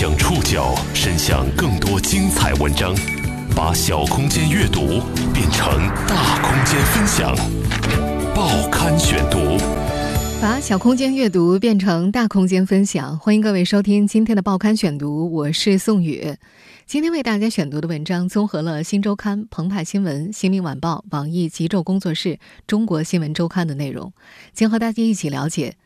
[0.00, 2.94] 将触角伸向更多精彩文章，
[3.54, 5.02] 把小空间阅读
[5.34, 5.76] 变成
[6.08, 7.36] 大空间分享。
[8.34, 9.58] 报刊选读，
[10.40, 13.18] 把小空间阅读变成大空间分享。
[13.18, 16.34] 欢迎各位收听今天的报刊选读，我是宋宇。
[16.86, 24.14] 今天为大家选读的文章综合了《新周刊》、澎湃新闻、《新民晚报》、网易极昼工作室、中国新闻周刊的内容，
[24.54, 25.76] 将和大家一起了解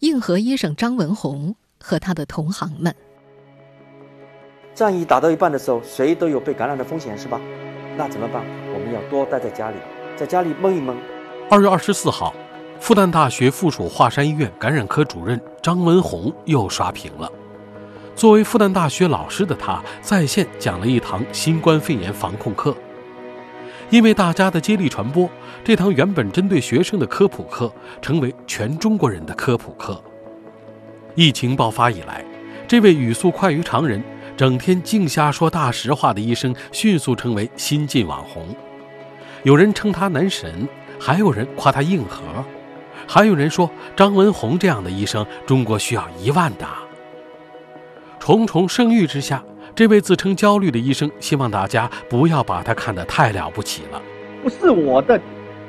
[0.00, 2.92] 硬核医生张文宏和他的同行们。
[4.80, 7.38] 战役打到一半的时候，谁都有被感染的风险，是吧？
[7.98, 8.42] 那怎么办？
[8.72, 9.76] 我们要多待在家里，
[10.16, 10.96] 在家里闷一闷。
[11.50, 12.34] 二月二十四号，
[12.78, 17.30] 复旦大学附属华山医院感染科主任张文宏又刷屏了。
[18.16, 22.74] 作为复旦大学老师的他，在线讲了一堂新冠肺炎防控课。
[23.90, 25.28] 因为大家的接力传播，
[25.62, 30.02] 这堂原本针对学生的科普课，成为全中国人的科普课。
[31.14, 32.24] 疫情爆发以来，
[32.66, 34.02] 这位语速快于常人。
[34.40, 38.42] 整天净瞎说大实话的医生，迅速成为新晋网红。
[39.42, 40.66] 有人称他男神，
[40.98, 42.22] 还有人夸他硬核，
[43.06, 46.66] 还有人说张文宏这样的医生，中国需要一万的。
[48.18, 54.00] 重重声誉之下，这位自称焦虑的医生，希望大家不要把他看得太了不起了。
[54.42, 55.20] 不是我的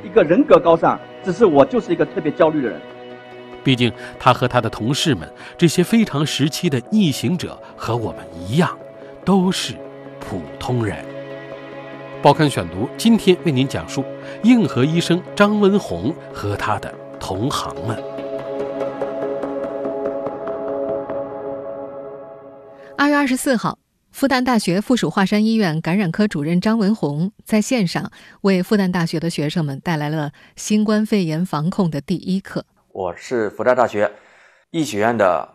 [0.02, 2.82] 一个人格高尚，只是我就是一个特别焦虑的人。
[3.64, 8.78] 毕竟，他和他的同事们这些非常时期的逆行者和我们一样，
[9.24, 9.74] 都是
[10.20, 10.98] 普通人。
[12.22, 14.06] 报刊选读今天为您讲述
[14.44, 17.98] 硬核医生张文宏和他的同行们。
[22.96, 23.80] 二月二十四号，
[24.12, 32.66] 复旦大学附属华山医院感染科主任张文宏在线上为复旦大学的学生们带来了新冠肺炎防控的第一课。
[32.94, 34.12] 我是复旦大学
[34.72, 35.48] 医学院的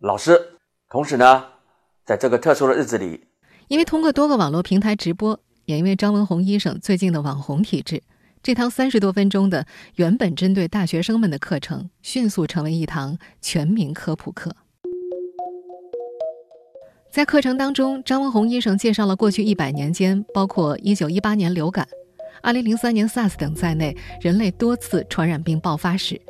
[0.00, 0.40] 老师，
[0.88, 1.44] 同时呢，
[2.04, 3.28] 在这个特殊的日子里，
[3.68, 8.02] 因为通过多个网络平台直播，也因为张文宏医生最近的网红体质，
[8.42, 9.64] 这堂三十多分钟的
[9.96, 14.54] 原本针对大学生们的课程，迅速成为一堂全民科普课。
[17.08, 21.86] 在课程当中，张文宏医生介绍了过去一百年间，包括一九一八年流感、
[22.42, 26.20] 二零零三年 SARS 等在内，人类多次传染病爆发史。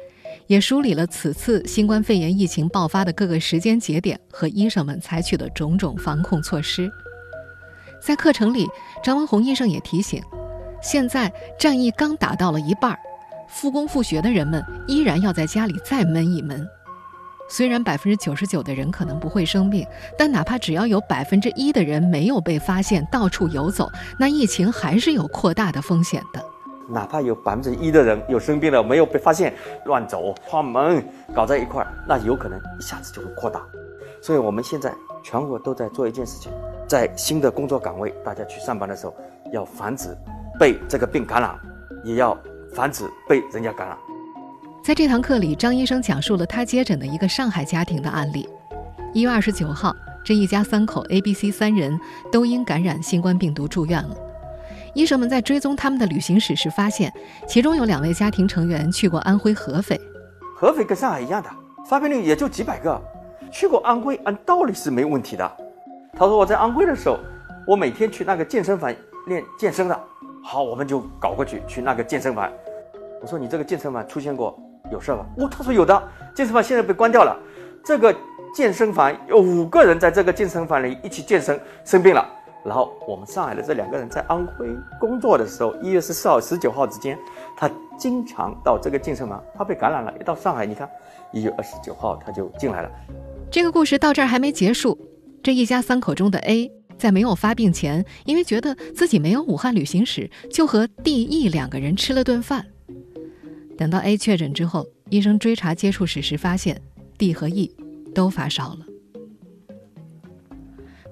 [0.46, 6.90] 也梳理了此次新冠肺炎疫情爆发的各个时间节点和医生们采取的种种防控措施。
[8.00, 8.66] 在课程里，
[9.02, 10.22] 张文宏医生也提醒：
[10.82, 12.98] 现在战役刚打到了一半儿，
[13.48, 16.66] 复工复学的人们依然要在家里再闷一闷。
[17.48, 19.84] 虽然百分之九十九的人可能不会生病，
[20.16, 26.42] 但哪怕只要有百分之一的人没有被发现到处游走，那疫情还是有扩大的风险的。
[26.90, 31.02] 哪怕有百分之一的人有生病了，没有被发现，乱走、串门
[31.34, 33.62] 搞在一块儿，那有可能一下子就会扩大。
[34.20, 34.92] 所以，我们现在
[35.22, 36.52] 全国都在做一件事情，
[36.86, 39.14] 在新的工作岗位，大家去上班的时候，
[39.52, 40.16] 要防止
[40.58, 41.58] 被这个病感染，
[42.04, 42.36] 也要
[42.74, 43.96] 防止被人家感染。
[44.82, 48.48] 在这堂课里，张医生讲述了他接诊的一个上海家庭的案例。
[49.12, 51.98] 一月二十九号，这一家三口 A、B、C 三人
[52.30, 54.16] 都因感染新冠病毒住院了。
[54.94, 57.12] 医生们在追踪他们的旅行史时发现，
[57.46, 60.00] 其中有两位家庭成员去过安徽合肥。
[60.54, 61.48] 合肥跟上海一样的，
[61.86, 63.00] 发病率也就几百个。
[63.50, 65.56] 去过安徽，按道理是没问题的。
[66.12, 67.18] 他说我在安徽的时候，
[67.66, 68.92] 我每天去那个健身房
[69.26, 70.00] 练健身的。
[70.42, 72.50] 好，我们就搞过去去那个健身房。
[73.20, 74.58] 我说你这个健身房出现过
[74.90, 75.26] 有事吧？
[75.38, 76.02] 哦，他说有的，
[76.34, 77.36] 健身房现在被关掉了。
[77.84, 78.14] 这个
[78.54, 82.26] 健身房有五个人在这个健身房里一起健身，生病了。
[82.62, 84.68] 然后我们上海的这两个人在安徽
[85.00, 87.18] 工作的时候，一月十四号、十九号之间，
[87.56, 90.14] 他经常到这个健身房，他被感染了。
[90.20, 90.86] 一到上海，你看，
[91.32, 92.90] 一月二十九号他就进来了。
[93.50, 94.98] 这个故事到这儿还没结束。
[95.42, 102.66] 这一家三口中的 A，在没有发病前，因为觉得自己没有武汉旅行史，就和 D、E 两个人吃了顿饭。
[103.78, 106.78] 等到 A 确诊之后，医生追查接触史时发现
[107.16, 107.74] ，D 和 E
[108.14, 108.80] 都发烧了。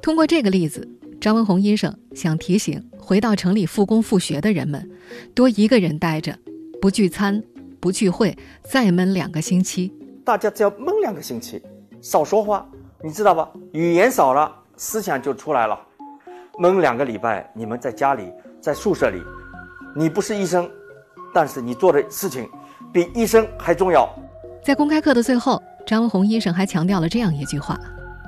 [0.03, 0.87] 通过这个例子。
[1.21, 4.89] 张文宏医生想提醒回到城里复工复学的人们，
[5.35, 6.39] 多一个人待着，
[6.81, 7.43] 不聚餐，
[7.81, 9.93] 不聚会，再闷两个星期。
[10.25, 11.61] 大家只要闷两个星期，
[12.01, 12.65] 少说话，
[13.03, 13.51] 你知道吧？
[13.73, 15.77] 语言少了，思想就出来了。
[16.57, 18.31] 闷两个礼拜，你们在家里，
[18.61, 19.21] 在宿舍里，
[19.97, 20.71] 你不是医生，
[21.35, 22.49] 但是你做的事情
[22.93, 24.09] 比医生还重要。
[24.63, 27.77] 在公开课的最后，张文宏医生还强调了这样一句话：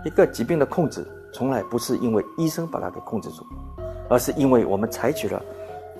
[0.05, 1.07] 一个疾病的控制。
[1.33, 3.47] 从来不是因为医生把它给控制住，
[4.09, 5.43] 而是因为我们采取了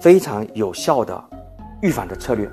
[0.01, 1.23] 非常有效的
[1.83, 2.51] 预防的策略。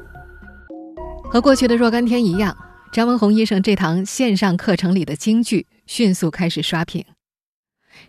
[1.29, 2.55] 和过去的若干天一样，
[2.93, 7.03] 张文宏医生这堂线上课程里的金句迅速开始刷屏。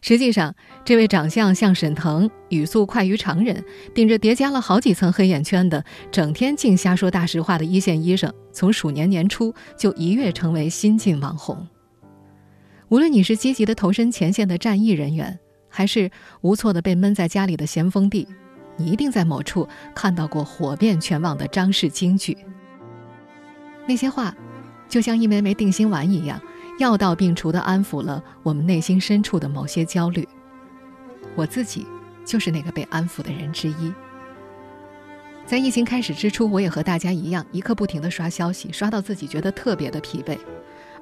[0.03, 0.55] 实际上，
[0.85, 5.83] 这位长相像沈腾、语速快于常人、顶着叠加了好几层黑眼圈的、
[6.13, 11.67] 整天净瞎说大实话的一线医生，从鼠年年初就一跃成为新晋网红。
[12.91, 15.39] 无论你是积极的投身前线的战役人员，
[15.69, 18.27] 还是无措的被闷在家里的咸丰帝，
[18.77, 22.37] 你一定在某处看到过火遍全网的张氏金句。
[23.87, 24.35] 那些话，
[24.89, 26.41] 就像一枚枚定心丸一样。
[26.79, 30.27] 药到病除地安抚了我们内心深处的某些焦虑。
[31.35, 31.85] 我自己
[32.25, 33.93] 就是那个被安抚的人之一。
[35.45, 40.39] 在疫情开始之初，我也和大家一样，一刻不停地刷消息，刷到自己觉得特别的疲惫。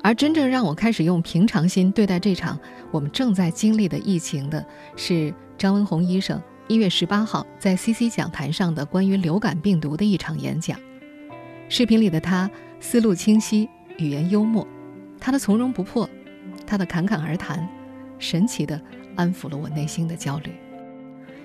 [0.03, 2.59] 而真正让我开始用平常心对待这场
[2.91, 4.65] 我们正在经历的疫情的，
[4.97, 10.79] 是张文宏医生一月十八号在 CC 讲坛上的关于流感病毒的一场演讲。
[11.69, 12.49] 视频里的他
[12.81, 14.67] 思路清晰，语言幽默。
[15.19, 16.09] 他的从容不迫，
[16.67, 17.69] 他的侃侃而谈，
[18.19, 18.81] 神奇的
[19.17, 20.53] 安抚了我内心的焦虑。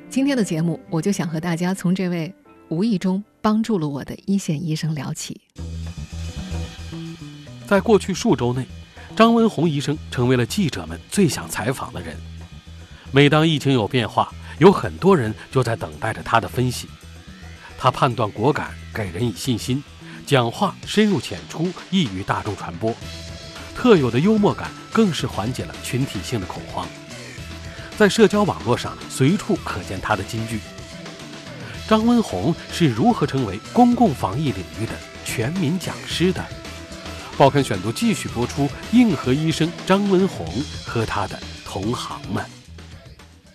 [0.10, 2.32] 今天的节目，我就想和大家从这位
[2.70, 5.42] 无意中帮助了我的一线医生聊起。
[7.72, 8.68] 在过去数周内，
[9.16, 12.18] 张文宏医生成为了记者们最想采访的人。
[13.14, 14.30] 每当疫情有变化，
[14.60, 16.90] 有很多人就在等待着他的分析。
[17.78, 19.82] 他判断果敢，给人以信心，
[20.26, 22.94] 讲话深入浅出，易于大众传播。
[23.74, 26.86] 特有的幽默感更是缓解了群体性的恐慌，
[27.98, 30.60] 在社交网络上随处可见他的金句。
[31.88, 34.92] 张文宏是如何成为公共防疫领域的
[35.24, 36.46] 全民讲师的？
[37.42, 38.70] 报刊选读继续播出。
[38.94, 40.46] 硬核医生张文宏
[40.86, 42.46] 和他的同行们。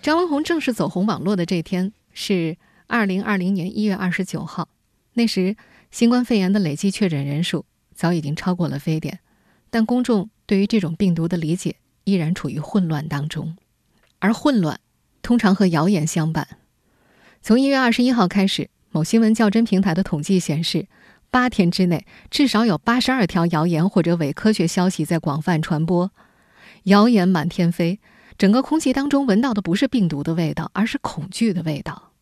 [0.02, 2.56] 张文宏正式走红网络的这天是
[2.88, 4.68] 二零二零年一月二十九号，
[5.12, 5.54] 那时
[5.92, 9.20] 新冠肺炎的累计确诊人数早已经超过了非典。
[9.70, 13.56] 但公众对于这种病毒的理解依然处于混乱当中，
[14.18, 14.80] 而混乱
[15.22, 16.58] 通常和谣言相伴。
[17.40, 20.88] 从一月二十一号开始，某新闻较真平台的统计显示，
[21.30, 26.10] 八天之内至少有八十二条谣言或者伪科学消息在广泛传播，
[26.84, 28.00] 谣言满天飞，
[28.38, 32.12] 整个空气当中闻到的不是病毒的味道，而是恐惧的味道。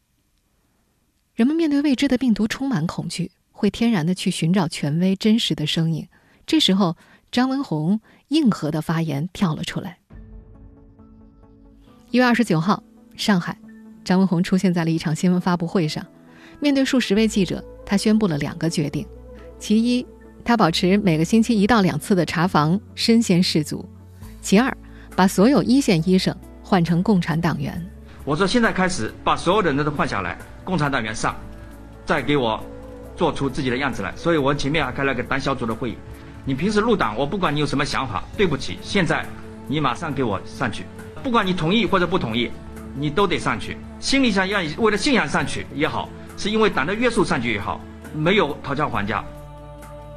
[1.35, 6.09] 人们面对未知的病毒充满恐惧，会天然的去寻找权威、真实的声音。
[6.47, 6.97] 这时候。
[7.35, 9.99] 张文宏硬核的发言跳了出来。
[12.13, 12.81] 一月二十九号，
[13.17, 13.59] 上海，
[14.05, 16.07] 张文宏出现在了一场新闻发布会上，
[16.61, 19.07] 面对数十位记者，他宣布了两个决定：
[19.59, 20.07] 其一，
[20.45, 23.85] 他保持每个星期一到两次的查房，身先士卒；
[24.41, 24.75] 其二，
[25.17, 27.85] 把所有一线医生换成共产党员。
[28.25, 31.37] 我说，现在开始把所有的人都换下来，共产党员上，
[32.07, 32.59] 再给我
[33.15, 34.13] 做出自己的样子来。
[34.17, 35.97] 所以我前面还开了个党小组的会议。
[36.47, 39.25] 你平时入党，我不管你有什么想法，对不起，现在
[39.67, 40.85] 你马上给我上去，
[41.23, 42.51] 不管你同意或者不同意，
[42.95, 43.77] 你都得上去。
[44.01, 47.81] 心里想要为了信仰上去也好，是因为党的约束上去也好，
[48.15, 49.25] 没有讨价还价。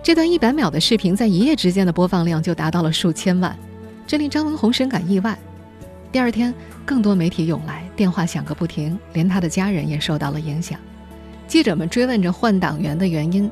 [0.04, 3.58] 这段一百秒的视频在一夜之间的播放量就达到了数千万，
[4.06, 5.38] 这令张文宏深感意外。
[6.12, 6.54] 第二天，
[6.86, 10.80] 更多媒体涌来，电话响个不停，连他的家人也受到了影响。
[11.48, 13.50] 记者们追问着换党员的原因，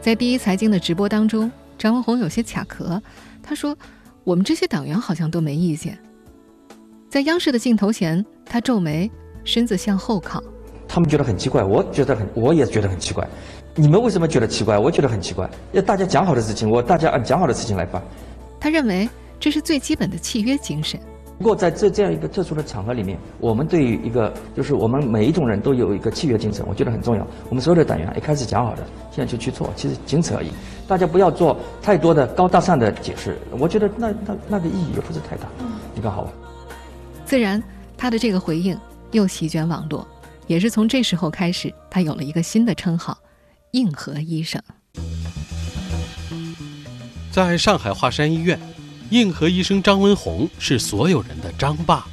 [0.00, 1.50] 在第一财经的直播当中。
[1.78, 3.02] 张文宏有些卡壳，
[3.42, 3.76] 他说
[4.24, 5.98] ：“我们这些党员好像都没意见。”
[7.10, 9.10] 在央视的镜头前，他皱眉，
[9.44, 10.42] 身子向后靠。
[10.96, 13.28] 他们觉得很奇怪，我觉得很，我也觉得很奇怪。
[13.74, 14.78] 你们为什么觉得奇怪？
[14.78, 15.46] 我觉得很奇怪。
[15.72, 18.02] 要大家讲好的事情，我大家按讲好的事情来办。
[18.58, 19.06] 他认为
[19.38, 20.98] 这是最基本的契约精神。
[21.36, 27.26] 不过在这这样一个特殊的场合里面，我们对于一个就是我们每一种人都有一个契约精神，我觉得很重要。
[27.50, 30.48] 我们所有的党员一开始讲好的，现在就去做，其实仅此而已。
[30.88, 35.46] 大家不要做太多的高大上的解释，我觉得那那那个意义也不是太大。
[35.94, 36.32] 你看好吧？
[37.26, 37.62] 自然，
[37.98, 38.74] 他的这个回应
[39.10, 40.08] 又席卷网络，
[40.46, 43.18] 也是从这时候开始，他有了一个新的称号——
[43.72, 44.62] 硬核医生。
[47.30, 48.58] 在上海华山医院。
[49.10, 52.04] 硬核医生张文宏是所有人的张爸，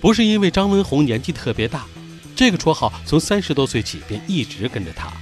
[0.00, 1.86] 不是因为张文宏年纪特别大，
[2.36, 5.12] 这个绰号从三十多岁起便一直跟着他，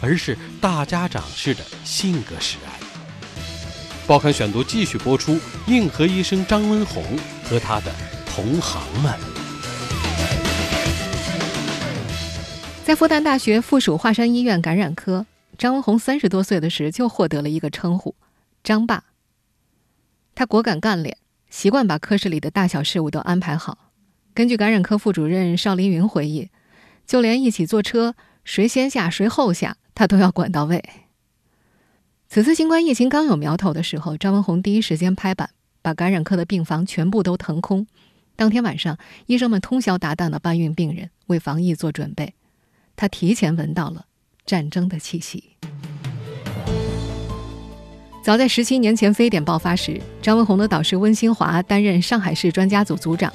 [0.00, 2.72] 而是大家长式的性格使然。
[4.04, 7.04] 报刊选读继续播出：硬核医生张文宏
[7.44, 7.94] 和他的
[8.26, 9.31] 同行们。
[12.84, 15.24] 在复旦大学附属华山医院感染科，
[15.56, 18.16] 张文宏三十多岁的时就获得了一个称呼——
[18.64, 19.04] 张爸。
[20.34, 21.16] 他果敢干练，
[21.48, 23.92] 习惯把科室里的大小事务都安排好。
[24.34, 26.50] 根据感染科副主任邵林云回忆，
[27.06, 30.82] 就连一起坐车，谁先下谁后下，他都要管到位。
[32.28, 35.50] 此次新冠疫情刚有苗头的时候，张文宏第一时间拍板，
[35.82, 37.86] 把感染科的病房全部都腾空，
[38.34, 42.34] 当天晚上，医生们通宵达旦地搬运病人，为防疫做准备。
[43.02, 44.04] 他提前闻到了
[44.46, 45.56] 战争的气息。
[48.22, 53.32] 早在十七年前非典爆发时，张文宏的导师温新华担任上海市专家组组长，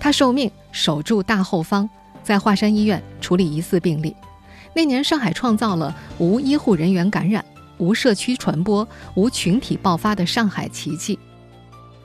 [0.00, 1.86] 他受命守住大后方，
[2.22, 4.16] 在华山医院处理疑似病例。
[4.74, 7.44] 那年，上海创造了无医护人员感染、
[7.76, 11.18] 无社区传播、无群体爆发的上海奇迹。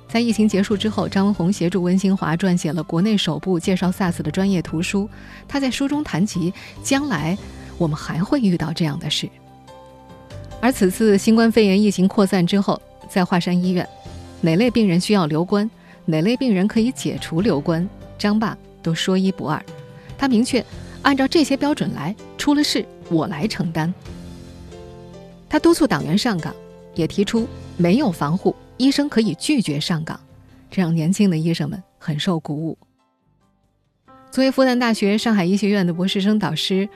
[0.10, 5.10] 在疫情结束之后，张文宏协助温新华撰写了国内首部介绍 SARS 的专业图书。
[5.48, 7.38] 他在书中谈及，将来
[7.78, 9.30] 我们还会遇到这样的事。
[10.62, 13.88] 而此次新冠肺炎疫情扩散之后，在华山医院，
[14.42, 15.70] 哪类病人需要留观，
[16.06, 17.88] 哪类病人可以解除留观，
[18.18, 19.62] 张爸都说一不二。
[20.18, 20.66] 他明确，
[21.02, 23.94] 按照这些标准来，出了事我来承担。
[25.50, 26.56] 他督促党员上岗，
[26.96, 27.46] 也提出
[27.76, 28.56] 没有防护。
[28.78, 30.20] 医生可以拒绝上岗，
[30.70, 32.78] 这让年轻的医生们很受鼓舞。
[34.30, 36.88] 作为复旦大学上海医学院的博士生导师，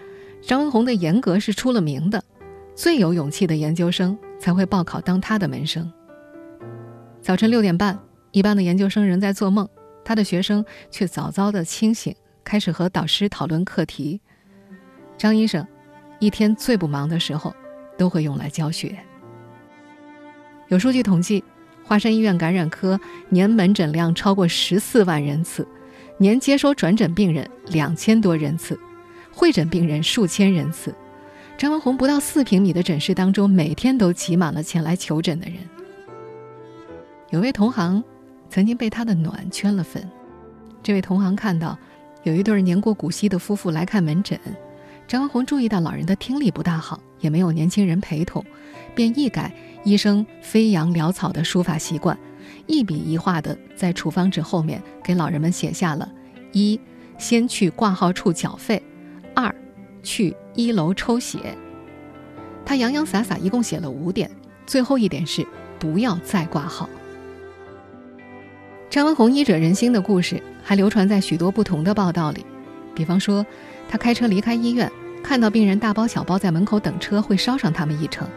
[0.42, 2.24] 张文宏的严格是出了名的。
[2.76, 5.92] 最有勇气的研究生才会报考当他的门生。
[7.22, 8.00] 早晨六点半，
[8.32, 9.68] 一般的研究生仍在做梦，
[10.06, 14.22] 他的学生却早早的清醒，开始和导师讨论课题。
[15.18, 15.68] 张医生
[16.20, 17.54] 一天最不忙的时候，
[17.98, 18.98] 都会用来教学。
[20.68, 21.44] 有数据统计。
[21.84, 25.68] 华山医院感染科年门诊量超过十四万人次，
[26.18, 28.80] 年接收转诊病人两千多人次，
[29.34, 30.96] 会诊病人数千人次。
[31.58, 35.58] 张文宏不到四平米的诊室当中，每天都挤满了前来求诊的人。
[37.30, 38.04] 有位同行
[38.50, 40.10] 曾经被他的暖圈了粉。
[40.82, 41.78] 这位同行看到
[42.24, 44.40] 有一对年过古稀的夫妇来看门诊，
[45.08, 48.44] 张文宏注意到老人的听力不大好，也没有年轻人陪同，
[48.94, 49.52] 便一改。
[49.84, 52.16] 医生飞扬潦草的书法习惯，
[52.68, 56.08] 一笔一画的在处方纸后面给老人们写下了：
[56.52, 56.80] 一、
[57.18, 58.80] 先去挂号处缴费；
[59.34, 59.52] 二、
[60.04, 61.58] 去一楼抽血。
[62.64, 64.30] 他洋洋洒洒一共写了五点，
[64.68, 65.44] 最后一点是
[65.80, 66.88] 不要再挂号。
[68.88, 72.46] 张文宏医者仁心的故事还流传在许多不同的报道里，
[72.94, 73.44] 比方说，
[73.90, 74.92] 他开车离开医院，
[75.24, 78.28] 看到病人大包小包在门口等车，会捎上他们一程。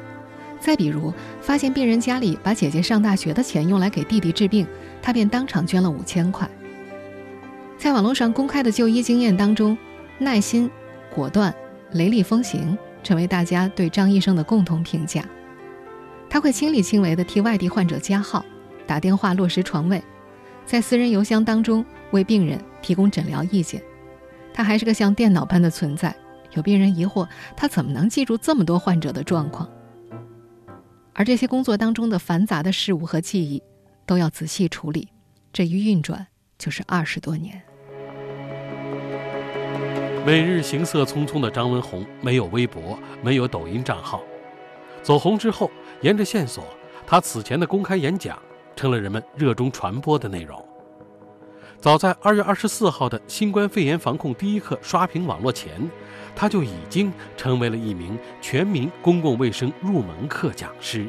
[0.61, 4.67] 再比如，发现病人家里把姐姐上大学的钱用来给弟弟治病，
[5.03, 6.49] 他便当场捐了五千块。
[7.77, 9.77] 在网络上公开的就医经验当中，
[10.19, 10.71] 耐心、
[11.15, 11.55] 果断、
[11.93, 15.23] 雷厉风行，成为大家对张医生的共同评价。
[16.31, 18.43] 他会亲力亲为地替外地患者加号，
[18.87, 20.03] 打电话落实床位，
[20.65, 23.83] 在私人邮箱当中为病人提供诊疗意见。
[24.55, 26.15] 他还是个像电脑般的存在。
[26.55, 29.69] 有病人疑惑，他怎么能记住这么多患者的状况？
[31.13, 33.63] 而这些工作当中的繁杂的事物和记忆，
[34.07, 35.09] 都要仔细处理，
[35.53, 36.27] 这一运转
[36.59, 37.63] 就是二十多年。
[40.27, 44.23] 每日行色匆匆的张文宏没有微博，没有抖音账号。
[45.03, 45.71] 走红之后，
[46.01, 46.65] 沿着线索，
[47.07, 48.39] 他此前的公开演讲
[48.75, 50.64] 成了人们热衷传播的内容。
[51.85, 55.71] 早在二月二十四号的新冠肺炎防控第一课刷屏网络前。
[56.35, 61.07] 他就已经成为了一名全民公共卫生入门课讲师。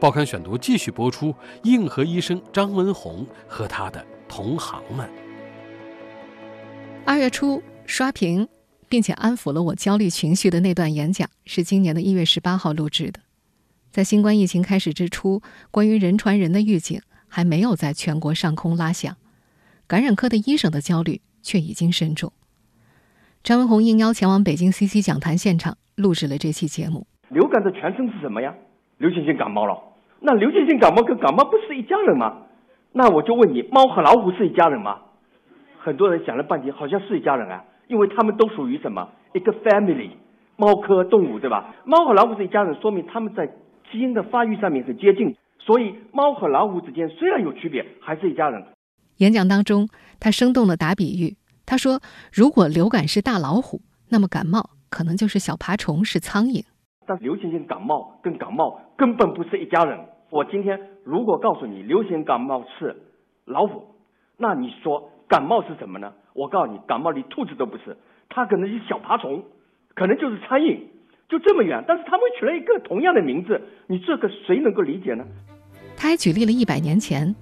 [0.00, 5.06] 报刊选读继续播出：硬核医生张文宏和他的同行们。
[7.04, 8.48] 二月初刷屏，
[8.88, 13.20] 并且安抚了我焦虑情绪的那段演讲，是今年的一月十八号录制的。
[13.90, 19.14] 在新冠疫情开始之初，关于人传人的预警还没有在全国上空拉响，
[19.88, 22.32] 感染科的医生的焦虑却已经深重。
[23.44, 27.06] 张文宏应邀前往北京 CC 讲坛现场录制了这期节目。
[27.28, 28.52] 流感的全称是什么呀？
[28.98, 29.78] 流行性感冒了。
[30.18, 32.42] 那流行性感冒跟感冒不是一家人吗？
[32.92, 34.98] 那我就问你，猫和老虎是一家人吗？
[35.78, 40.10] 很多人想了半天，好像是一家人啊，因为他们都属于什么一个 family，
[40.56, 41.72] 猫科动物对吧？
[41.84, 43.46] 猫和老虎是一家人，说明他们在
[43.92, 48.64] 基因的发育上面很接近，所以猫和老虎之间虽然有区别，还是一家人。
[49.18, 49.88] 演讲当中，
[50.20, 51.36] 他生动的打比喻。
[51.64, 52.00] 他说
[52.32, 53.80] ：“如果流感是大老虎，
[54.10, 56.64] 那么感冒可能就是小爬虫，是苍蝇。
[57.06, 59.98] 但流行性感冒跟感冒根本不是一家人。
[60.30, 62.96] 我今天如果告诉你流行感冒是
[63.44, 63.82] 老虎，
[64.36, 66.12] 那你说感冒是什么呢？
[66.34, 67.96] 我告诉你，感冒连兔子都不是，
[68.28, 69.42] 它可能是小爬虫，
[69.94, 70.78] 可能就是苍蝇，
[71.28, 71.84] 就这么远。
[71.88, 75.24] 但是他们取了一个同样的名字，你这个谁能够理解呢？”
[75.96, 77.34] 他还举例了一百年前，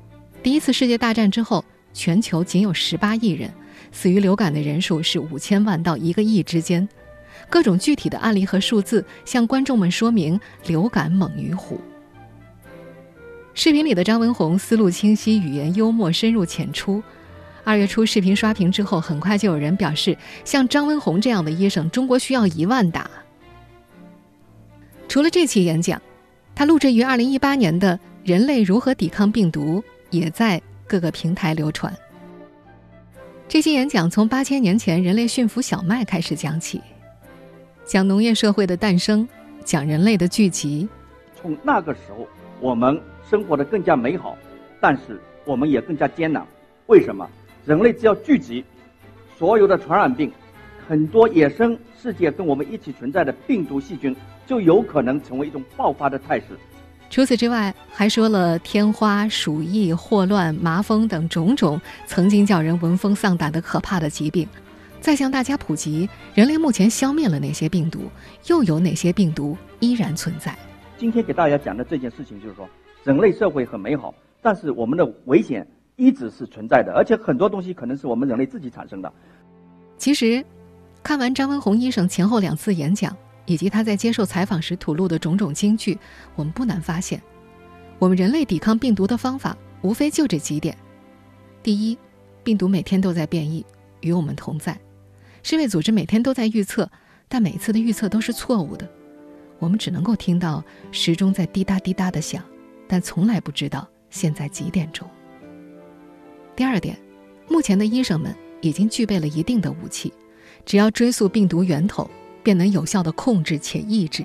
[0.45, 3.51] 第一次世界大战之后，全球仅有十八亿人。
[3.91, 6.87] 死于流感的人数是五千万到一个亿之间，
[7.49, 11.81] 各种具体的案例和数字向观众们说明流感猛于虎。
[13.55, 17.03] 视频里的张文宏思路清晰，语言幽默，深入浅出，
[17.65, 23.11] 二月初视频刷屏之后，很快就有人表示，像张文宏这样的医生，中国需要一万打。
[25.09, 26.03] 除了这期演讲，
[26.55, 29.83] 他录制于二零一八年的《人类如何抵抗病毒》
[30.17, 31.93] 也在各个平台流传。
[33.47, 36.81] 这期演讲从八千年前人类驯服小麦开始讲起，
[37.85, 39.29] 讲农业社会的诞生，
[39.65, 40.89] 讲人类的聚集。
[41.41, 42.27] 从那个时候，
[42.61, 44.37] 我们生活的更加美好，
[44.81, 46.47] 但是我们也更加艰难。
[46.87, 47.29] 为什么？
[47.67, 48.65] 人类只要聚集，
[49.39, 50.33] 所有的传染病，
[50.89, 54.15] 很多野生世界跟我们一起存在的病毒细菌，
[54.47, 56.47] 就有可能成为一种爆发的态势。
[57.15, 64.49] 除此之外，还说了天花、鼠疫、霍乱、麻风等种种曾经叫人闻风丧胆的可怕的疾病，
[65.01, 68.11] 再向大家普及人类目前消灭了哪些病毒，
[68.49, 70.59] 又有哪些病毒依然存在。
[70.99, 72.69] 今天给大家讲的这件事情，就是说
[73.05, 79.13] 人类社会很美好，但是我们的危险一直是存在的，而且很多东西可能是我们人类自己产生的。
[79.97, 80.45] 其实，
[81.01, 83.17] 看完张文宏医生前后两次演讲。
[83.47, 85.99] 以及他在接受采访时吐露的种种金句，
[86.35, 87.21] 我们不难发现，
[87.99, 90.77] 我们人类抵抗病毒的方法无非就这几点：
[91.63, 91.99] 第一，
[92.43, 93.65] 病毒每天都在变异，
[94.01, 94.75] 与我们同在；
[95.43, 96.91] 世卫组织每天都在预测，
[97.29, 98.89] 但每次的预测都是错误的，
[99.59, 102.43] 我们只能够听到时钟在滴答滴答的响，
[102.89, 105.09] 但从来不知道现在几点钟。
[106.57, 106.99] 第二点，
[107.49, 110.13] 目前的医生们已经具备了一定的武器，
[110.65, 112.09] 只要追溯病毒源头。
[112.45, 114.25] 便能有效的控制且抑制，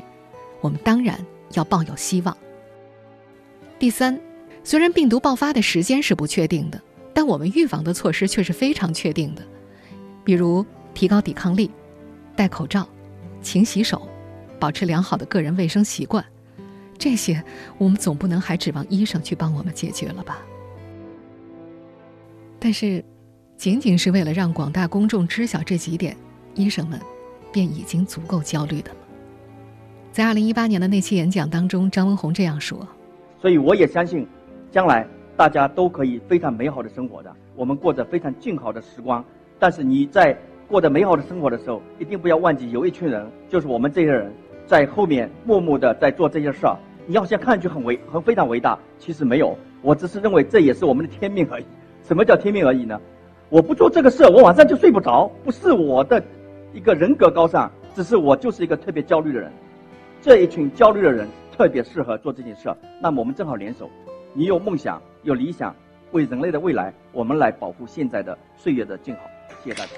[0.62, 1.18] 我们当然
[1.54, 2.38] 要抱有希望。
[3.80, 4.20] 第三，
[4.64, 6.80] 虽然病毒爆发的时间是不确定的，
[7.14, 9.42] 但我们预防的措施却是非常确定的，
[10.24, 11.72] 比如提高抵抗力、
[12.36, 12.88] 戴口罩、
[13.42, 14.08] 勤洗手、
[14.60, 16.24] 保持良好的个人卫生习惯，
[16.98, 17.42] 这些
[17.78, 20.40] 我们总不能还指望医生去帮我们解决了吧？
[22.60, 23.02] 但是，
[23.56, 26.17] 仅仅是为了让广大公众知晓这几点，
[26.56, 27.00] 医生们。
[27.52, 28.98] 便已经足够焦虑的了。
[30.12, 32.86] 在二零一八年的那期演讲当中，张文宏这样说
[33.40, 34.28] ：“所以我也相信，
[34.72, 35.08] 将来
[35.38, 39.24] 大家都可以非常美好的生活的，我们过着非常静好的时光。
[39.60, 40.36] 但是你在
[40.68, 44.34] 过着美好的生活的时候，一定不要忘记有一群人，就是我们这些人，
[44.66, 46.76] 在后面默默的在做这些事儿。
[47.06, 49.56] 你好像看上去很伟、很非常伟大，其实没有。
[49.82, 51.66] 我只是认为这也是我们的天命而已。
[52.04, 53.00] 什么叫天命而已呢？
[53.50, 56.22] 我不做这个事，我晚上就睡不着，不是我的。”
[56.73, 59.51] 一个人格高尚，只是我就是一个特别焦虑的人。
[60.21, 62.73] 这一群焦虑的人特别适合做这件事。
[63.01, 63.89] 那么我们正好联手，
[64.34, 65.75] 你有梦想，有理想，
[66.12, 69.21] 为人类的未来，我们来保护现在的岁月的静好。
[69.63, 69.91] 谢谢大家。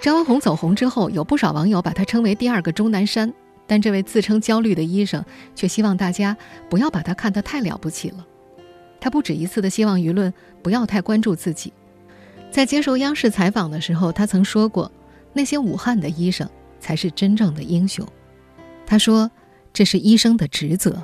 [0.00, 3.32] 张文宏走红之后，有不少网友把他称为第二个钟南山，
[3.66, 6.36] 但这位自称焦虑的医生却希望大家
[6.68, 8.26] 不要把他看得太了不起了。
[9.00, 11.72] 他不止一次的希望舆论不要太关注自己。
[12.50, 14.90] 在接受央视采访的时候，他曾说过。
[15.32, 18.06] 那些武汉的医生才是真正的英雄，
[18.86, 19.30] 他说
[19.72, 21.02] ：“这是医生的职责。”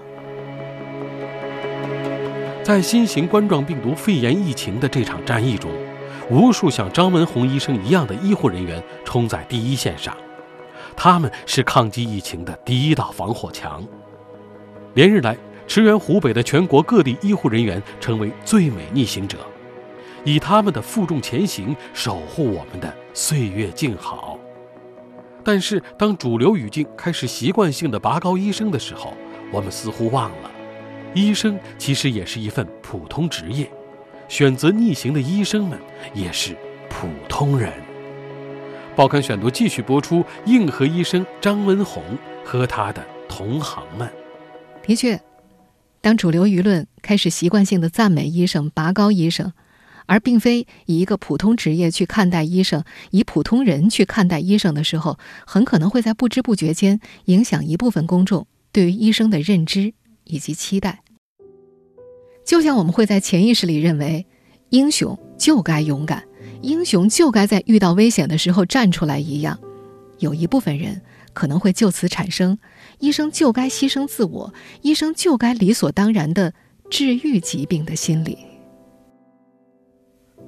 [2.65, 5.71] 在新型冠状病毒肺炎疫情的这场战役中，
[6.29, 10.17] 无数像张文宏医生一样的医护人员冲在第一线上，
[10.97, 13.87] 他们是抗击疫情的第一道防火墙。
[14.95, 15.37] 连日来，
[15.69, 19.39] 驰援湖北的全国各地医护人员成为最美逆行者。
[20.27, 24.39] 以他们的负重前行，守护我们的岁月静好。
[25.45, 29.15] 但是，当主流语境开始习惯性的拔高医生的时候，
[29.53, 30.51] 我们似乎忘了，
[31.15, 33.71] 医生其实也是一份普通职业，
[34.27, 35.79] 选择逆行的医生们
[36.13, 36.57] 也是
[36.91, 37.73] 普通人。
[38.97, 42.03] 报刊选读继续播出：硬核医生张文宏
[42.45, 44.11] 和他的同行们。
[44.83, 45.21] 的确，
[46.01, 49.53] 当主流舆论开始习惯性的赞美医生、拔高医生。
[50.07, 59.93] 而并非以一个普通职业去看待医生，以普通人去看待医生的时候，很可能会在不知不觉间影响一部分公众对于医生的认知
[60.25, 61.03] 以及期待。
[62.45, 64.25] 就像我们会在潜意识里认为，
[64.71, 66.25] 英雄就该勇敢，
[66.63, 69.59] 英雄就该在遇到危险的时候站出来一样，
[70.21, 72.57] 有一部分人可能会就此产生，
[73.01, 76.55] 医生就该牺牲自我，医生就该理所当然的
[76.89, 78.39] 治愈疾病的心理。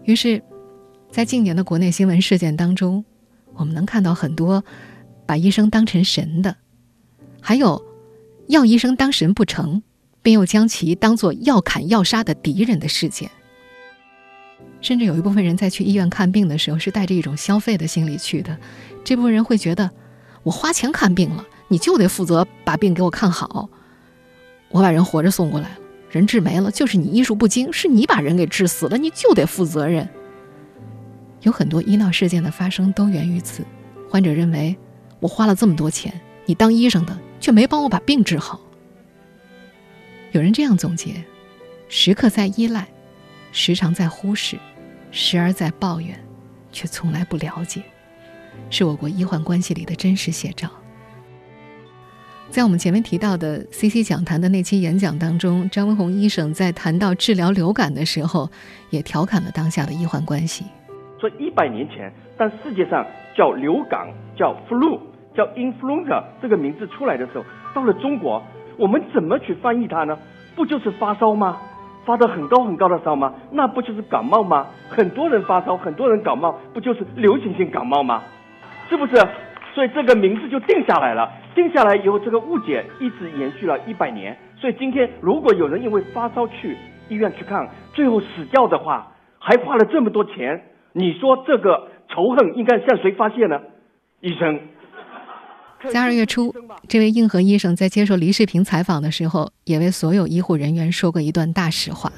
[0.08, 0.42] 于是，
[1.10, 3.04] 在近年的国内新闻事件当中，
[3.52, 4.64] 我们能看到很多
[5.26, 6.56] 把医生当成神的，
[7.42, 7.84] 还有
[8.46, 9.82] 要医生当神不成，
[10.22, 13.30] 便又将其当做要砍要杀的敌人的事件。
[14.80, 18.56] 甚至有一部分人在去医院看病的时候是带着一种消费的心理去的，
[19.04, 19.90] 这部分人会觉得，
[20.42, 23.68] 我花钱看病了，你就得负责把病给我看好，
[24.70, 25.78] 我把人活着送过来了。
[26.10, 30.08] 人治没了，就是你医术不精，是你把人给治死了，你就得负责任。
[31.42, 33.64] 有很多医闹事件的发生都源于此。
[34.08, 34.76] 患者认为，
[35.20, 38.60] 我花了这么多钱，你当医生的却没帮我把病治好。
[40.32, 41.22] 有人这样总结：
[41.88, 42.88] 时刻在依赖，
[43.52, 44.58] 时常在忽视，
[45.10, 46.18] 时而在抱怨，
[46.72, 47.82] 却从来不了解，
[48.70, 50.70] 是我国医患关系里的真实写照。
[52.50, 58.48] 在我们前面提到的 CC 讲坛的那期演讲当中，张文宏医生在谈到治疗流感的时候，
[58.90, 60.64] 也调侃了当下的医患关系。
[61.20, 63.06] 说一百年前，当世界上
[63.36, 64.98] 叫流感、叫 flu、
[65.36, 68.42] 叫 influenza 这个名字出来的时候，到了中国，
[68.78, 70.18] 我们怎么去翻译它呢？
[70.56, 71.58] 不就是发烧吗？
[72.06, 73.34] 发的很高很高的烧吗？
[73.52, 74.66] 那不就是感冒吗？
[74.88, 78.22] 很多人发烧，很多人感冒，不就是流行性感冒吗？
[78.88, 79.22] 是不是？
[79.78, 81.30] 所以这个名字就定下来了。
[81.54, 84.36] 定下来以后，这个误解一直延续了一百年。
[84.60, 86.76] 所以今天，如果有人因为发烧去
[87.08, 87.64] 医院去看，
[87.94, 89.06] 最后死掉的话，
[89.38, 90.60] 还花了这么多钱，
[90.94, 93.56] 你说这个仇恨应该向谁发泄呢？
[94.20, 94.58] 医生。
[95.92, 96.52] 在二月初，
[96.88, 102.10] 这位硬核医生在接受黎世平采访的时候，也为所有医护人员说过一段大实话。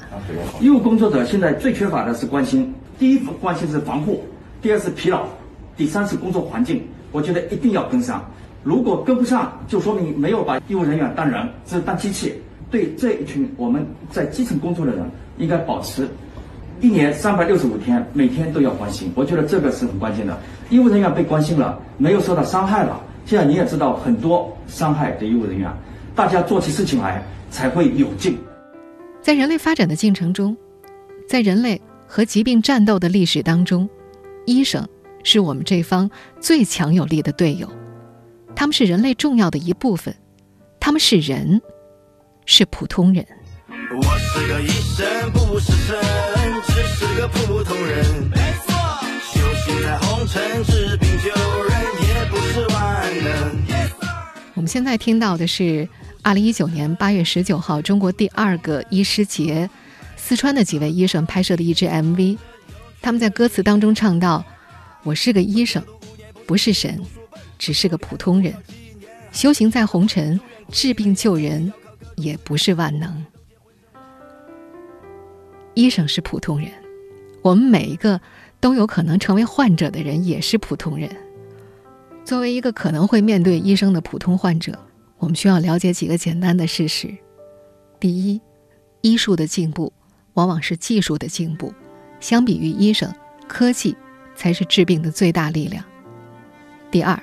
[0.62, 4.24] 医务工作者现在最缺乏的是关心，第一关心是防护，
[4.62, 5.26] 第二是疲劳，
[5.76, 6.82] 第三是工作环境。
[7.12, 8.24] 我觉得一定要跟上，
[8.62, 12.34] 如果跟不上，就说明没有把医务人员当人，只是当机器。
[12.70, 15.04] 对这一群我们在基层工作的人，
[15.38, 16.08] 应该保持
[16.80, 19.10] 一年三百六十五天，每天都要关心。
[19.16, 20.38] 我觉得这个是很关键的。
[20.68, 23.00] 医务人员被关心了，没有受到伤害了。
[23.26, 25.68] 现在你也知道，很多伤害的医务人员，
[26.14, 27.20] 大家做起事情来
[27.50, 28.38] 才会有劲。
[29.20, 30.56] 在人类发展的进程中，
[31.28, 33.88] 在人类和疾病战斗的历史当中，
[34.46, 34.86] 医生。
[35.22, 37.70] 是我们这方最强有力的队友，
[38.56, 40.14] 他们是人类重要的一部分，
[40.78, 41.60] 他们是人，
[42.46, 43.26] 是普通人。
[43.68, 45.96] 我是个医生，不是神，
[46.66, 48.04] 只是个普通人。
[48.30, 48.74] 没错，
[49.32, 51.30] 修行在红尘，治病救
[51.64, 51.72] 人，
[52.08, 53.60] 也不是万能。
[54.54, 55.88] 我们现在听到的是
[56.22, 59.68] 二零一九年八月十九号中国第二个医师节，
[60.16, 62.38] 四川的几位医生拍摄的一支 MV，
[63.02, 64.44] 他们在歌词当中唱到。
[65.02, 65.82] 我是个医生，
[66.46, 67.00] 不是神，
[67.58, 68.54] 只是个普通人。
[69.32, 70.38] 修行在红尘，
[70.70, 71.72] 治病救人，
[72.16, 73.24] 也不是万能。
[75.74, 76.70] 医生是普通人，
[77.40, 78.20] 我们每一个
[78.60, 81.08] 都有可能成为患者的人也是普通人。
[82.24, 84.78] 作为一个可能会面对医生的普通患者，
[85.18, 87.16] 我们需要了解几个简单的事实：
[87.98, 88.40] 第一，
[89.00, 89.92] 医术的进步
[90.34, 91.72] 往往是技术的进步，
[92.20, 93.10] 相比于医生，
[93.48, 93.96] 科技。
[94.40, 95.84] 才是治病的最大力量。
[96.90, 97.22] 第二，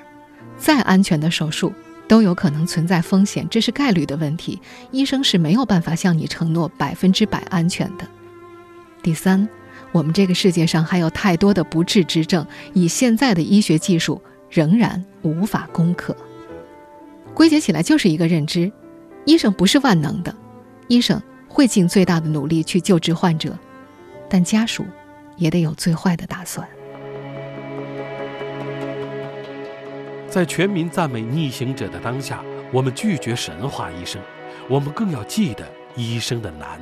[0.56, 1.72] 再安全的手术
[2.06, 4.60] 都有可能存在风险，这是概率的问题，
[4.92, 8.06] 医生是没有办法向你承诺百分之百安全的。
[9.02, 9.48] 第三，
[9.90, 16.16] 我们这个世界上还有太多的不治之症，以现在的医学技术仍然无法攻克。
[17.34, 18.70] 归结起来就是一个认知：
[19.24, 20.32] 医生不是万能的，
[20.86, 23.58] 医生会尽最大的努力去救治患者，
[24.30, 24.86] 但家属
[25.36, 26.64] 也得有最坏的打算。
[30.28, 34.20] 在全民赞美逆行者的当下，我们拒绝神话医生，
[34.68, 36.78] 我们更要记得医生的难，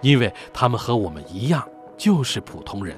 [0.00, 2.96] 因为他们和我们一样就是普通人。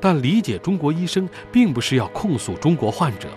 [0.00, 3.28] 但理解中国医生，并不是要控诉中国患者，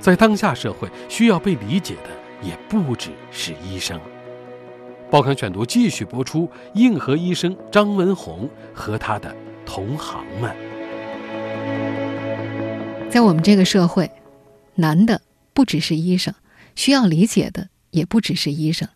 [0.00, 2.10] 在当下社会，需要被理解的
[2.42, 4.00] 也不只是医生。
[5.08, 9.32] 报刊选读继续播出：硬核医生张文宏和他的
[9.64, 10.65] 同行们。
[13.16, 14.12] 在我们这个社会，
[14.74, 15.22] 难的
[15.54, 16.34] 不只是医生，
[16.74, 18.90] 需要理解的也不只是医生。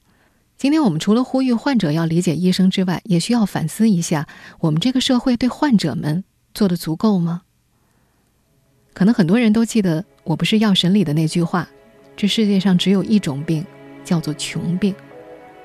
[0.59, 4.29] 今天我们除了呼吁患者要理解医生之外，也需要反思一下，
[4.59, 7.41] 我们这个社会对患者们做的足够吗？
[8.93, 11.67] 可能很多人都记得《我不是药神》里的那句话
[12.15, 13.65] ：“这世界上只有一种病，
[14.05, 14.95] 叫做穷病。”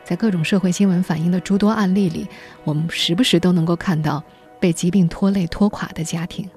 [0.06, 2.26] 在各种社会新闻反映的诸多案例里，
[2.64, 4.24] 我们时不时都能够看到
[4.62, 6.50] 被疾病拖累拖垮的家庭。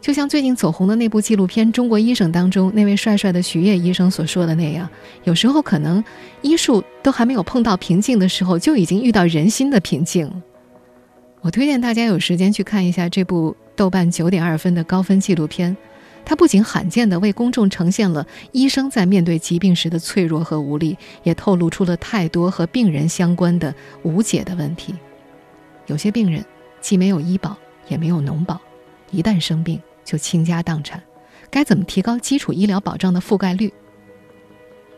[0.00, 4.88] 就像最近走红的那部纪录片《中国医生》当中那位帅帅的徐烨医生所说的那样，
[5.24, 6.02] 有时候可能
[6.40, 10.42] 医术都还没有碰到瓶颈的时候，就已经遇到人心的瓶颈了。
[11.40, 15.76] 我推荐大家有时间去看一下这部豆瓣九点二分的高分纪录片，
[16.24, 24.94] 它不仅罕见地为公众呈现了医生在面对疾病时的脆弱和无力，也透露出了太多和病人相关的无解的问题。
[25.86, 26.44] 有些病人
[26.80, 27.56] 既没有医保，
[27.88, 28.60] 也没有农保，
[29.10, 29.80] 一旦生病。
[30.08, 31.02] 就倾家荡产，
[31.50, 33.70] 该怎么提高基础医疗保障的覆盖率？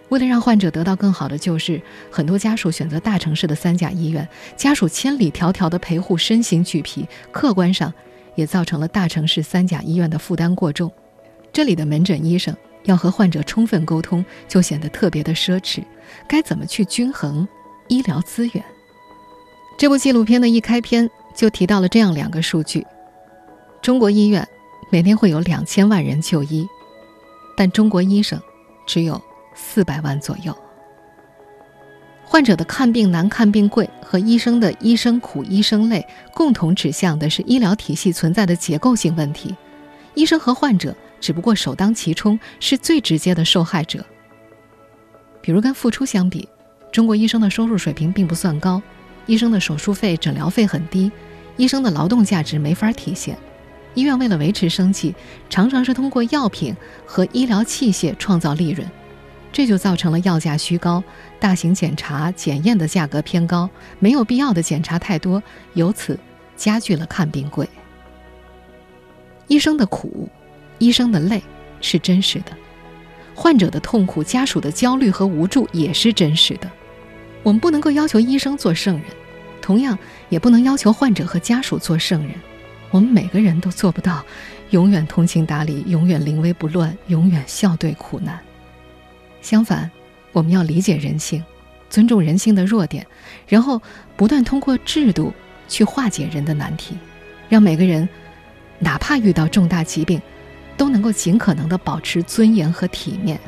[0.08, 7.92] 为了让患者得到更好的救治，很多家属选择大城市的三甲医院，家属千里迢迢的陪护身心俱疲，客观上
[8.36, 10.88] 也造成了大城市三甲医院的负担过重。
[11.52, 15.82] 这里的门诊医生要和患者充分沟通，就显得特别的奢侈。
[16.28, 17.48] 该怎么去均衡
[17.88, 18.64] 医疗资源？
[19.76, 22.86] 这部纪录片的一开篇就提到了这样两个数据：
[23.82, 24.46] 中国医院
[24.90, 26.68] 每天会有两千万人就医，
[27.56, 28.40] 但中国医生
[28.86, 29.22] 只有
[29.54, 30.56] 四百万左右。
[32.24, 39.54] 患者的看病难、看病贵和医生的医生苦、医生累，共同指向的是医疗体系存在的结构性问题。
[40.14, 44.04] 医生和患者只不过首当其冲，是最直接的受害者。
[45.40, 46.48] 比如跟付出相比，
[46.92, 48.82] 中国医生的收入水平并不算高，
[49.26, 51.10] 医生的手术费、诊疗费很低，
[51.56, 53.36] 医生的劳动价值没法体现。
[53.94, 55.14] 医院为了维持生计，
[55.48, 56.74] 常常是通过药品
[57.04, 58.88] 和医疗器械创造利润。
[59.52, 61.02] 这就造成了药价虚高，
[61.40, 65.42] 大型检查检验的价格偏高，没有必要的检查太多，
[65.74, 66.16] 由此
[66.56, 67.68] 加剧了看病贵。
[69.48, 70.28] 医生的苦，
[70.78, 71.42] 医生的累
[71.80, 72.52] 是真实的，
[73.34, 76.70] 患者的痛苦、家属的焦虑和无助也是真实的。
[77.42, 79.04] 我们不能够要求医生做圣人，
[79.60, 79.98] 同样
[80.28, 82.34] 也不能要求患者和家属做圣人。
[82.90, 84.24] 我们每个人都做不到
[84.70, 88.38] 永远通情达理，永远临危不乱，永远笑对苦难。
[89.42, 89.90] 相反，
[90.32, 91.42] 我们要理解人性，
[91.88, 93.06] 尊重人性的弱点，
[93.48, 93.80] 然后
[94.16, 95.32] 不断通过制度
[95.68, 96.96] 去化解人的难题，
[97.48, 98.08] 让每个人
[98.78, 100.20] 哪怕遇到重大疾病，
[100.76, 103.38] 都能够尽可能的保持尊严和体面。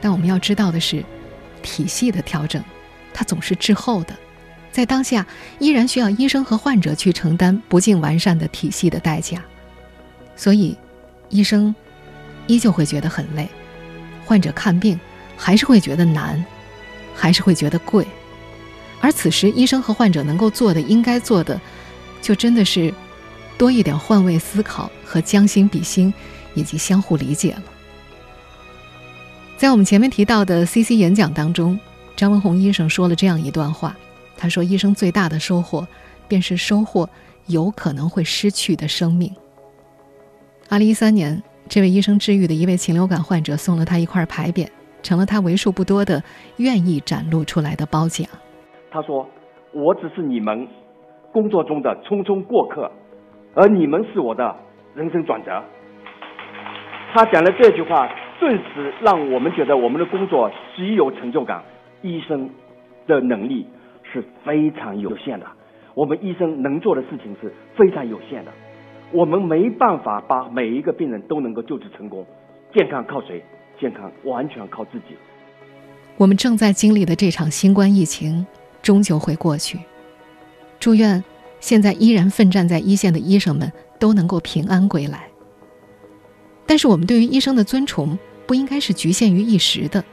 [0.00, 1.04] 但我们要知道的是，
[1.62, 2.62] 体系的调整，
[3.12, 4.14] 它总是滞后的，
[4.74, 5.24] 在当下
[5.60, 9.40] 依然需要医生和患者去承担不尽完善的体系的代价，
[10.34, 10.76] 所以，
[11.28, 11.72] 医生
[12.48, 13.48] 依旧会觉得很累。
[14.24, 14.98] 患者看病
[15.36, 16.44] 还是会觉得难，
[17.14, 18.04] 还是会觉得贵，
[19.00, 21.60] 而此时医生和患者能够做的、应该做的，
[22.20, 22.92] 就真的是
[23.56, 26.12] 多一点换位思考和将心比心，
[26.54, 27.62] 以及相互理解了。
[29.56, 31.78] 在我们前面提到的 CC 演讲当中，
[32.16, 33.96] 张文宏医生说了这样一段话，
[34.36, 35.86] 他说：“医生最大的收获，
[36.28, 37.08] 便是收获
[37.46, 39.30] 有可能会失去的生命。”
[40.70, 41.42] 二零一三年。
[41.66, 44.68] 这位医生治愈的一位禽流感患者送了他一块牌匾，
[45.02, 46.22] 成了他为数不多的
[46.58, 48.28] 愿意展露出来的褒奖。
[48.90, 49.26] 他说
[49.72, 50.68] ：“我只是你们
[51.32, 52.92] 工作中的匆匆过客，
[53.54, 54.54] 而你们是我的
[54.94, 55.64] 人生转折。”
[57.14, 58.06] 他讲的这句话，
[58.38, 61.64] 顿时让我们觉得我们的工作极有成就感。
[62.02, 62.50] 医生
[63.06, 63.66] 的能力
[64.14, 65.46] 是非常有限的，
[65.94, 68.52] 我们医生能做的事情是非常有限的。
[69.12, 72.24] 我们没办法把每一个病人都能够救治成功，
[72.72, 73.42] 健康靠谁？
[73.80, 75.16] 健康完全靠自己。
[76.16, 78.46] 我们正在经历的这场新冠疫情
[78.80, 79.80] 终究会过去，
[80.78, 81.22] 祝愿
[81.58, 85.28] 现在依然奋战在一线的医生们都能够平安归来。
[86.66, 90.04] 但是，我们对于医生的尊崇不应该是局限于一时的，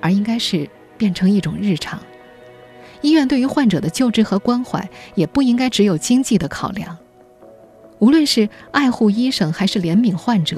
[0.00, 2.00] 而应该是变成一种日常。
[3.04, 6.96] 医院对于患者的救治和关怀也不应该只有经济的考量。
[7.98, 10.56] 无论是爱护医生还是怜悯患者，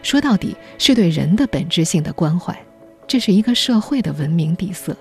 [0.00, 2.56] 说到底是对人的本质性的关怀，
[3.08, 4.96] 这是一个社会的文明底色。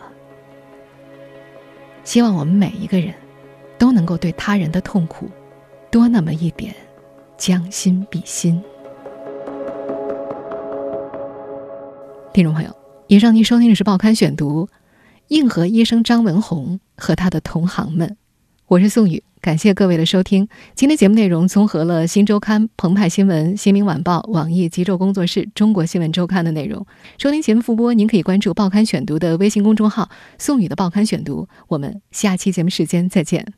[2.04, 3.14] 希望我们每一个人，
[3.78, 5.30] 都能够对他人的痛苦，
[5.92, 6.74] 多那么一点
[7.38, 8.60] 将心比心。
[12.34, 14.66] 听众朋友，以上您收听的是《报刊选读》，
[15.30, 18.16] 硬核医生张文宏和他的同行们，
[18.68, 19.22] 我是宋宇。
[19.42, 20.48] 感谢各位的收听。
[20.74, 26.86] 今天节目内容综合了《新周刊》、澎湃新闻、新民晚报、网易极昼工作室、中国新闻周刊的内容。
[27.18, 30.10] 收听节目复播，您可以关注《报刊选读》的微信公众号
[30.40, 31.50] “宋宇的报刊选读”。
[31.68, 33.54] 我们下期节目时间再见。